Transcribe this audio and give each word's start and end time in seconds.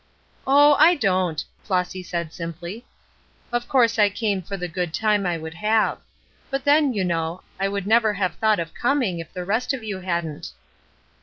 "Oh, 0.47 0.73
I 0.79 0.95
don't," 0.95 1.45
Flossy 1.63 2.01
said, 2.01 2.33
simply. 2.33 2.85
"Of 3.51 3.67
course 3.67 3.99
I 3.99 4.09
came 4.09 4.41
for 4.41 4.57
the 4.57 4.67
good 4.67 4.95
time 4.95 5.27
I 5.27 5.37
would 5.37 5.53
have. 5.53 5.99
But 6.49 6.63
then, 6.63 6.91
you 6.91 7.03
know, 7.03 7.43
I 7.59 7.67
would 7.67 7.85
never 7.85 8.13
have 8.13 8.33
thought 8.37 8.59
of 8.59 8.73
coming 8.73 9.19
if 9.19 9.31
the 9.31 9.45
rest 9.45 9.73
of 9.73 9.83
you 9.83 9.99
hadn't." 9.99 10.53